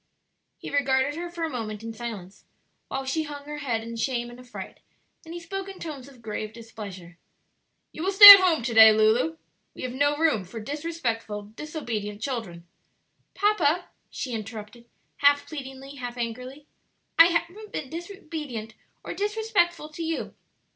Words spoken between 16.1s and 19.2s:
angrily, "I haven't been disobedient or